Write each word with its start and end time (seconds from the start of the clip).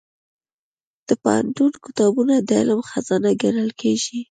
د 1.07 1.09
پوهنتون 1.21 1.71
کتابتون 1.85 2.29
د 2.47 2.49
علم 2.61 2.79
خزانه 2.89 3.31
ګڼل 3.41 3.69
کېږي. 3.81 4.17